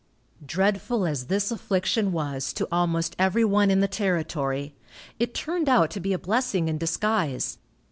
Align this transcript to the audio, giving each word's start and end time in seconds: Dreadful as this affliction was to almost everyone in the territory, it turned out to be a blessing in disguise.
Dreadful 0.43 1.05
as 1.05 1.27
this 1.27 1.51
affliction 1.51 2.11
was 2.11 2.53
to 2.53 2.67
almost 2.71 3.15
everyone 3.19 3.69
in 3.69 3.81
the 3.81 3.87
territory, 3.87 4.73
it 5.19 5.35
turned 5.35 5.69
out 5.69 5.91
to 5.91 5.99
be 5.99 6.11
a 6.11 6.17
blessing 6.17 6.67
in 6.67 6.79
disguise. 6.79 7.59